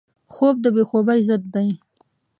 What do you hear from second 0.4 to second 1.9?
د بې خوبۍ ضد دی